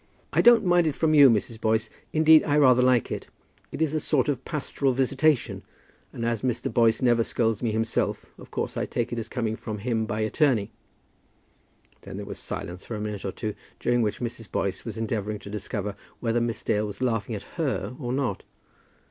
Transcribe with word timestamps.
"I 0.33 0.41
don't 0.41 0.65
mind 0.65 0.87
it 0.87 0.95
from 0.95 1.13
you, 1.13 1.29
Mrs. 1.29 1.61
Boyce. 1.61 1.87
Indeed, 2.11 2.43
I 2.43 2.57
rather 2.57 2.81
like 2.81 3.11
it. 3.11 3.27
It 3.71 3.83
is 3.83 3.93
a 3.93 3.99
sort 3.99 4.27
of 4.29 4.43
pastoral 4.45 4.93
visitation; 4.93 5.61
and 6.11 6.25
as 6.25 6.41
Mr. 6.41 6.73
Boyce 6.73 7.03
never 7.03 7.23
scolds 7.23 7.61
me 7.61 7.71
himself, 7.71 8.25
of 8.39 8.49
course 8.49 8.75
I 8.75 8.87
take 8.87 9.13
it 9.13 9.19
as 9.19 9.29
coming 9.29 9.55
from 9.55 9.77
him 9.77 10.07
by 10.07 10.21
attorney." 10.21 10.71
Then 12.01 12.17
there 12.17 12.25
was 12.25 12.39
silence 12.39 12.83
for 12.83 12.95
a 12.95 12.99
minute 12.99 13.25
or 13.25 13.31
two, 13.31 13.53
during 13.79 14.01
which 14.01 14.21
Mrs. 14.21 14.51
Boyce 14.51 14.83
was 14.83 14.97
endeavouring 14.97 15.37
to 15.37 15.51
discover 15.51 15.95
whether 16.19 16.41
Miss 16.41 16.63
Dale 16.63 16.87
was 16.87 17.03
laughing 17.03 17.35
at 17.35 17.43
her 17.59 17.95
or 17.99 18.11
not. 18.11 18.41